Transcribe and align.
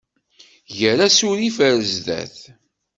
Ger 0.77 0.97
asurif 1.07 1.57
ar 1.67 1.77
zdat! 1.93 2.37